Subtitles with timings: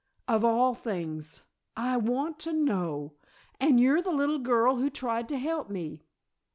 [0.27, 1.43] "Of all things!
[1.77, 3.13] I want to know!
[3.59, 6.01] And you're the little girl who tried to help me!